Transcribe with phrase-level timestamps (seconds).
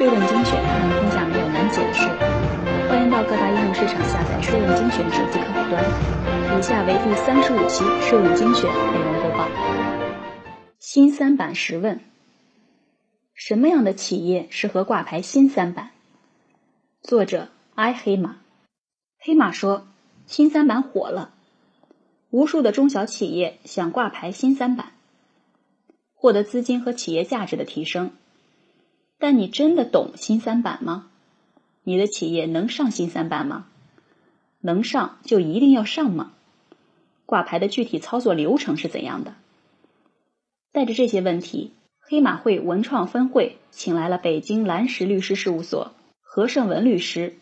[0.00, 2.08] 税问精选，让天下没有难解的事。
[2.88, 6.58] 欢迎到各大应用市场下载“税问精选”手机客户端。
[6.58, 9.46] 以下为第三十五期《税问精选》内容播报。
[10.78, 12.00] 新三板十问：
[13.34, 15.90] 什么样的企业适合挂牌新三板？
[17.02, 18.36] 作者：：i 黑马。
[19.18, 19.86] 黑马说，
[20.24, 21.34] 新三板火了，
[22.30, 24.92] 无数的中小企业想挂牌新三板，
[26.14, 28.12] 获得资金和企业价值的提升。
[29.20, 31.06] 但你真的懂新三板吗？
[31.84, 33.66] 你的企业能上新三板吗？
[34.60, 36.32] 能上就一定要上吗？
[37.26, 39.34] 挂牌的具体操作流程是怎样的？
[40.72, 47.36] 带着这些问题，黑马会文创分会请来了北京蓝石律师事务所何胜文律师，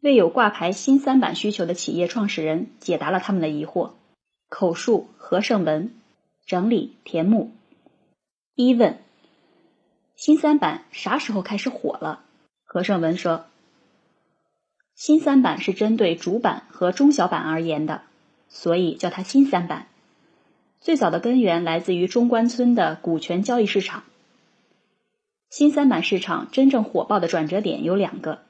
[0.00, 3.92] 为有挂牌新三板需求的企业创始人解答了他们的疑惑。
[4.48, 5.94] 口述何胜文，
[6.44, 7.52] 整理田木。
[8.56, 8.98] 一问。
[10.24, 12.20] 新三板啥时候开始火了？
[12.62, 13.46] 何胜文说
[14.94, 18.02] ：“新三板是针对主板和中小板而言的，
[18.48, 19.88] 所以叫它新三板。
[20.80, 24.04] 最早的根源来自于中关村的股权交易市场。
[25.50, 28.42] 新三板市场真正火爆的转折点有两个，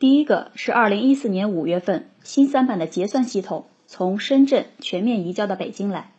[0.00, 6.10] 第一个是二零一四年五月份，新三板的结算系统从深圳全面移交到北京来，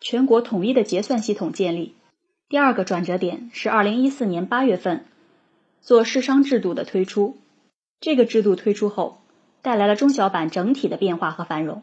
[0.00, 1.94] 全国统一的结算系统建立。”
[2.48, 5.04] 第二个转折点是二零一四年八月份，
[5.82, 7.36] 做市商制度的推出。
[8.00, 9.20] 这个制度推出后，
[9.60, 11.82] 带来了中小板整体的变化和繁荣。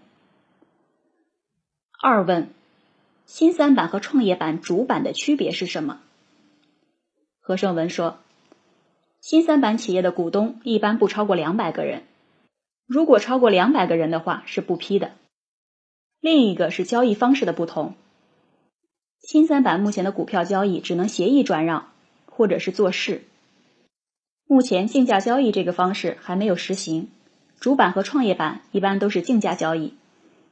[2.02, 2.50] 二问：
[3.28, 6.00] 新三板和创业板主板的区别是什么？
[7.40, 8.18] 何胜文说：
[9.22, 12.02] 新三板企业的股东一般不超过两百个人，
[12.88, 15.12] 如果超过两百个人的话是不批的。
[16.20, 17.94] 另一个是交易方式的不同。
[19.22, 21.88] 新三板目前的股票交易只能协议转让，
[22.26, 23.24] 或者是做市。
[24.48, 27.10] 目前竞价交易这个方式还没有实行，
[27.60, 29.96] 主板和创业板一般都是竞价交易。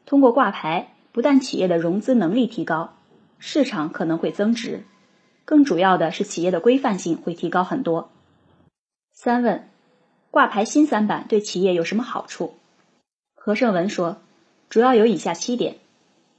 [0.06, 2.96] 通过挂牌，不但企业的融资能力提高，
[3.38, 4.84] 市场可能会增值，
[5.46, 8.10] 更主要的是企业的规范性会提高很多。
[9.12, 9.70] 三问：
[10.32, 12.56] 挂牌新三板对企业有什么好处？
[13.36, 14.18] 何胜文说，
[14.70, 15.78] 主要有以下七点：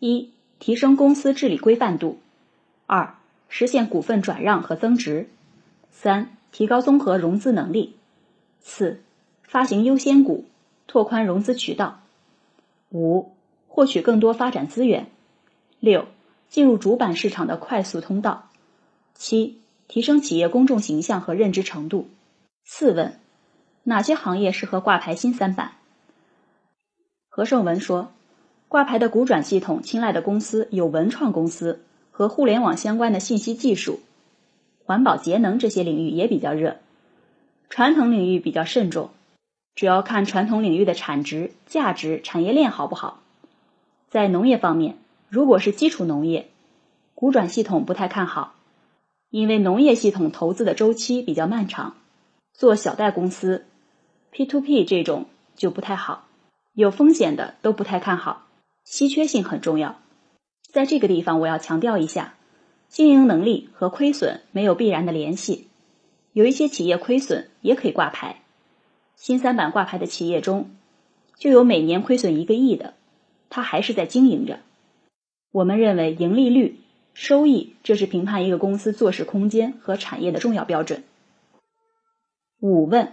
[0.01, 2.19] 一、提升公司治理规范度。
[2.87, 3.15] 二、
[3.49, 5.27] 实现股份转让和增值；
[5.91, 7.95] 三、提高综合融资能力；
[8.61, 9.01] 四、
[9.43, 10.45] 发行优先股，
[10.87, 12.01] 拓宽融资渠道；
[12.91, 13.33] 五、
[13.69, 15.07] 获取更多发展资源；
[15.81, 16.07] 六、
[16.49, 18.51] 进入主板市场的快速通道；
[19.15, 22.09] 七、提升企业公众形象和认知程度。
[22.65, 23.19] 四问：
[23.83, 25.73] 哪些行业适合挂牌新三板？
[27.29, 28.14] 何胜文说，
[28.75, 31.85] 挂牌的股转系统青睐的公司有文创公司。
[32.11, 34.01] 和互联网相关的信息技术、
[34.85, 36.79] 环保节能这些领域也比较热，
[37.69, 39.11] 传统领域比较慎重，
[39.77, 43.21] 主要看传统领域的产值、价值、产业链好不好。
[44.09, 44.97] 在农业方面，
[45.29, 46.49] 如果是基础农业，
[47.15, 48.57] 股转系统不太看好，
[49.31, 51.95] 因为农业系统投资的周期比较漫长，
[52.53, 53.67] 做小贷公司、
[54.33, 56.27] P to P 这种就不太好，
[56.73, 58.43] 有风险的都不太看好，
[58.85, 60.01] 稀缺性很重要。
[60.63, 62.35] 在这个地方，我要强调一下，
[62.89, 65.69] 经营能力和亏损没有必然的联系。
[66.33, 68.43] 有一些企业亏损也可以挂牌。
[69.17, 70.71] 新三板挂牌的企业中，
[71.39, 72.95] 就有每年亏损一个亿的，
[73.49, 74.61] 它还是在经营着。
[75.53, 76.81] 我们认为，盈利率、
[77.15, 81.05] 收益，这是评判一个公司做事空间和产业的重要标准。
[82.61, 83.13] 五问：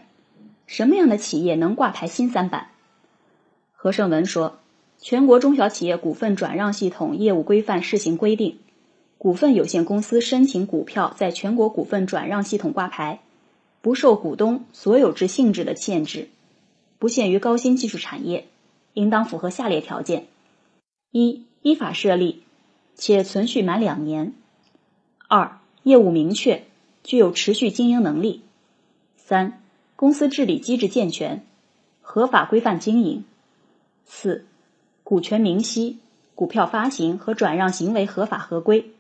[0.66, 2.72] 什么样的企业能挂牌新三板？
[3.72, 4.61] 何胜文说。
[5.02, 8.60] 全国中小企业股份转让系统业务规范试行规定，
[9.18, 13.20] 股份有限公司申请股票在全国股份转让系统挂牌，
[13.82, 16.30] 不受股东所有制性质的限制，
[17.00, 18.46] 不限于高新技术产业，
[18.94, 20.28] 应当符合下列条件：
[21.10, 22.44] 一、依法设立，
[22.94, 24.34] 且存续满两年；
[25.28, 26.64] 二、业务明确，
[27.04, 28.42] 具有持续经营能力；
[29.18, 29.64] 三、
[29.96, 31.44] 公司治理机制健全，
[32.02, 33.24] 合法规范经营；
[34.06, 34.46] 四。
[35.12, 35.98] 股权明晰，
[36.36, 38.94] 股票发行和转让行为合法合规。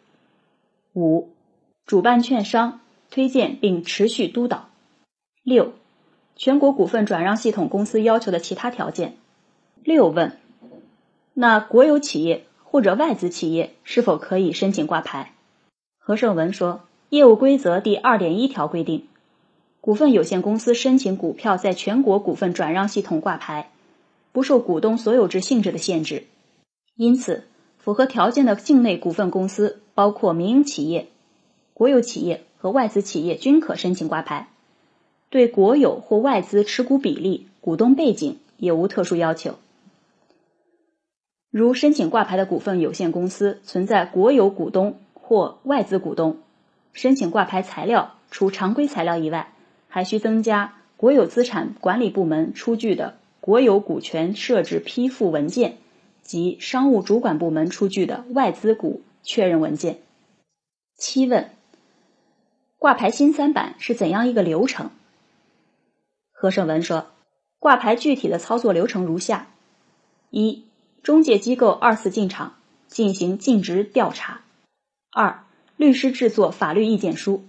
[0.94, 1.30] 五、
[1.86, 4.68] 主办券商推荐并持续督导。
[5.42, 5.72] 六、
[6.36, 9.16] 全国股份转让系统公司要求的其他条件。
[9.86, 10.38] 六问：
[11.34, 15.34] 那国有企业或者外资企业是否可以申请挂牌？
[15.98, 19.08] 何胜文说，业务规则第二点一条规定，
[19.80, 23.71] 股份有限公司申请股票在全国股份转让系统挂牌。
[24.31, 26.25] 不受股东所有制性质的限制，
[26.95, 27.44] 因此
[27.78, 31.07] 符合条件的境内股份公司，包括民营企业、
[31.74, 34.48] 国有企业和外资企业均可申请挂牌。
[35.30, 39.56] 对国有或外资持股比例、股东背景也无特殊要求。
[41.50, 46.39] 如申请挂牌的股份有限公司存在国有股东或外资股东，
[46.94, 49.54] 申请挂牌材料除常规材料以外，
[49.88, 55.80] 还需增加国有资产管理部门出具的国有股权设置批复文件
[56.22, 60.00] 及商务主管部门出具的外资股确认文件。
[60.96, 61.50] 七问：
[62.78, 64.92] 挂牌新三板是怎样一个流程？
[66.32, 67.08] 何胜文说，
[67.60, 69.48] 挂牌具体的操作流程如下：
[70.30, 70.64] 一。
[71.04, 74.42] 中介机构二次进场进行尽职调查。
[75.12, 75.44] 二、
[75.76, 77.44] 律师制作法律意见书。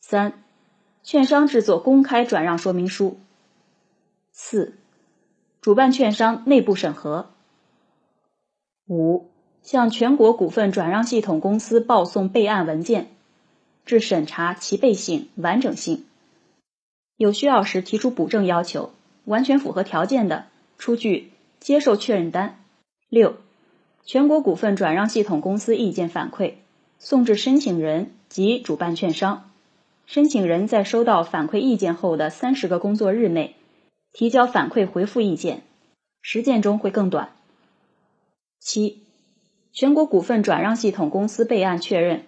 [0.00, 0.44] 三、
[1.02, 3.18] 券商制作公开转让说明书。
[4.40, 4.74] 四、
[5.60, 7.28] 主办券商内部审核。
[8.86, 9.26] 五、
[9.64, 13.08] 向全国股份转让系统公司报送备案文件，
[13.84, 16.04] 至审查齐备性、完整性。
[17.16, 18.92] 有需要时提出补正要求，
[19.24, 20.46] 完全符合条件的，
[20.78, 21.32] 出具。
[21.58, 22.60] 接受确认单。
[23.08, 23.38] 六、
[24.04, 26.54] 全国股份转让系统公司意见反馈
[27.00, 29.50] 送至申请人及主办券商。
[30.06, 33.56] 申请人在收到反馈意见后的三十个工作日内
[34.12, 35.62] 提交反馈回复意见，
[36.22, 37.34] 实践中会更短。
[38.58, 39.02] 七、
[39.72, 42.26] 全国股份转让系统公司备案确认，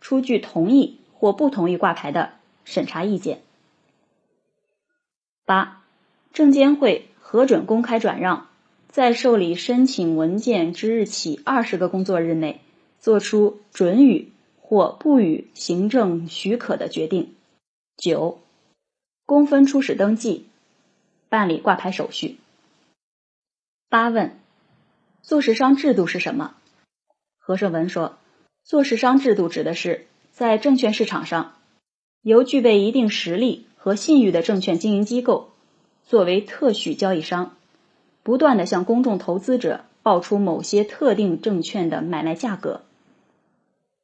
[0.00, 2.32] 出具同意或不同意挂牌的
[2.64, 3.40] 审查意见。
[5.44, 5.82] 八、
[6.32, 7.08] 证监会。
[7.28, 8.46] 核准公开转让，
[8.88, 12.60] 在受理申请文件之日起二十个工作日内，
[13.00, 14.30] 作出准予
[14.60, 17.34] 或不予行政许可的决定。
[17.96, 18.38] 九、
[19.26, 20.46] 公分初始登记，
[21.36, 22.38] 办理挂牌手续。
[23.90, 24.38] 八问：
[25.20, 26.54] 做市商制度是什么？
[27.36, 28.16] 何胜文说，
[28.64, 31.52] 做市商制度指的是在证券市场上，
[32.22, 35.50] 由具备一定实力和信誉的证券经营机构。
[36.04, 37.54] 作为特许交易商，
[38.22, 42.80] 不断的向公众投资者报出某些特定证券的买卖价格，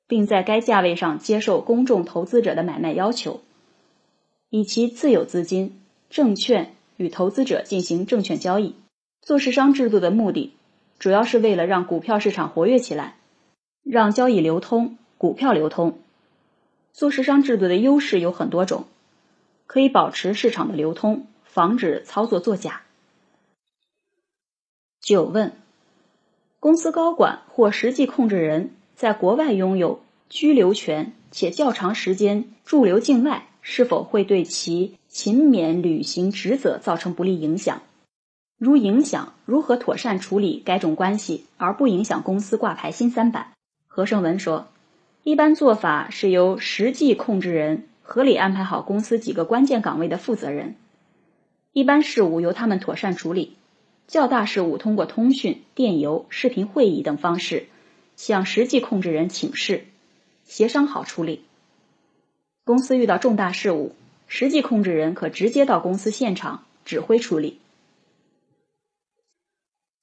[0.07, 3.41] 并在该价位上接受公众投资者的买卖要求，
[4.51, 5.81] 以其自有资金、
[6.11, 8.75] 证券与投资者进行证券交易。
[9.21, 10.55] 做市商制度的目的，
[10.99, 13.17] 主要是为了让股票市场活跃起来，
[13.83, 15.99] 让交易流通、股票流通。
[16.93, 18.85] 做市商制度的优势有很多种，
[19.67, 21.27] 可以保持市场的流通。
[21.45, 22.81] 防止操作作假。
[25.03, 25.53] 九问：
[26.59, 30.01] 公司高管或实际控制人在国外拥有
[30.31, 37.83] 居留权且较长时间驻留境外，是否会对其勤勉履行职责造成不利影响？
[38.57, 43.53] 如影响，如何妥善处理该种关系而不影响公司挂牌新三板？
[43.87, 44.69] 何胜文说：
[45.23, 50.77] 一般做法是由实际控制人合理安排好公司几个关键岗位的负责人。
[51.75, 53.59] 一般事务由他们妥善处理，
[54.09, 57.67] 较大事务通过通讯、电邮、视频会议等方式
[58.17, 59.85] 向实际控制人请示，
[60.45, 61.45] 协商好处理。
[62.65, 63.95] 公司遇到重大事务，
[64.35, 67.61] 实际控制人可直接到公司现场指挥处理。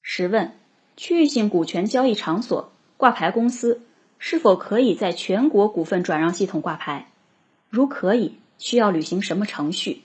[0.02, 0.52] 十问：
[0.96, 3.82] 区域性股权交易场所挂牌公司
[4.20, 7.10] 是否可以在全国股份转让系统挂牌？
[7.68, 10.02] 如可以，需要履行什么程序？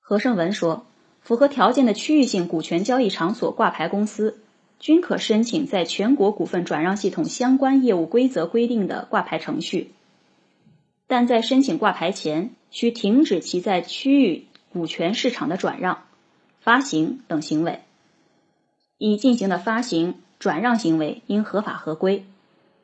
[0.00, 0.86] 何胜文说
[1.22, 4.40] ：“符合条件的区域性股权交易场所挂牌公司，
[4.80, 9.92] 均可申请在全国股份转让系统相关业务规则规定的挂牌程序，
[11.06, 16.04] 但在申请挂牌前，需停止其在区域股权市场的转让、
[16.60, 17.80] 发行等行为。
[18.98, 22.24] 已进行的发行、转让行为应合法合规。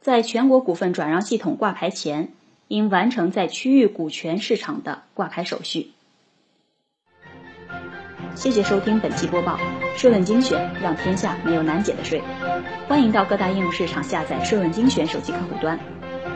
[0.01, 2.31] 在全国股份转让系统挂牌前，
[2.69, 5.93] 应完成在区域股权市场的挂牌手续。”
[8.37, 9.59] 谢谢收听本期播报，
[9.97, 12.23] 税问精选，让天下没有难解的税。
[12.89, 15.79] 欢迎到各大应用市场下载税问精选手机客户端，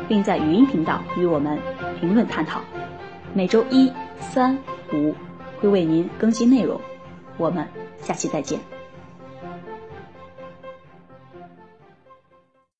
[0.09, 1.59] 并在语音频道与我们
[2.05, 2.61] 评论探讨。
[3.33, 4.59] 每周一、三、
[4.93, 5.15] 五
[5.59, 6.79] 会为您更新内容，
[7.39, 7.67] 我们
[8.03, 8.61] 下期再见。